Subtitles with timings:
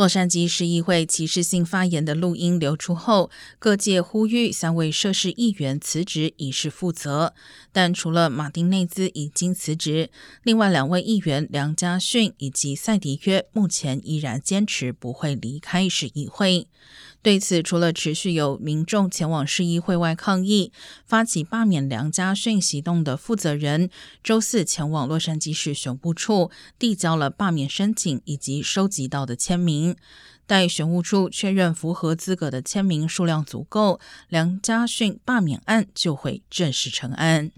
[0.00, 7.34] 洛杉矶市议会歧视性发言的录音流出后，各界呼吁三位涉事议员辞职以示负责。
[7.70, 10.08] 但除了马丁内兹已经辞职，
[10.42, 16.66] 另外两位议员梁家逊以及赛迪约目前依然坚持不会离开市议会。
[17.22, 20.72] 对此，除了持续有民众前往市议会外抗议，
[21.04, 23.90] 发起罢免梁家逊行动的负责人，
[24.24, 29.89] 周四前往洛杉矶市选部处递交了罢免申请以及收集到的签名。
[30.46, 37.52] 待选务处确认符合资格的签名数量足够，梁家逊罢免案就会正式成案。